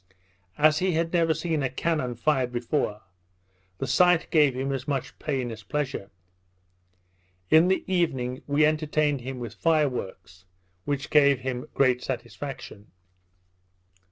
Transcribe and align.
As 0.57 0.79
he 0.79 0.93
had 0.93 1.13
never 1.13 1.35
seen 1.35 1.61
a 1.61 1.69
cannon 1.69 2.15
fired 2.15 2.51
before, 2.51 3.03
the 3.77 3.85
sight 3.85 4.31
gave 4.31 4.55
him 4.55 4.71
as 4.71 4.87
much 4.87 5.19
pain 5.19 5.51
as 5.51 5.61
pleasure. 5.61 6.09
In 7.51 7.67
the 7.67 7.83
evening, 7.85 8.41
we 8.47 8.65
entertained 8.65 9.21
him 9.21 9.37
with 9.37 9.53
fire 9.53 9.89
works, 9.89 10.45
which 10.85 11.11
gave 11.11 11.41
him 11.41 11.67
great 11.75 12.01
satisfaction. 12.01 12.89